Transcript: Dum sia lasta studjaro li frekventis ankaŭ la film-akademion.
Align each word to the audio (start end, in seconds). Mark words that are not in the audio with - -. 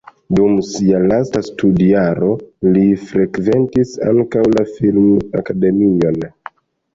Dum 0.37 0.53
sia 0.67 1.01
lasta 1.09 1.41
studjaro 1.47 2.29
li 2.77 2.85
frekventis 3.11 3.93
ankaŭ 4.13 4.43
la 4.55 4.65
film-akademion. 4.79 6.19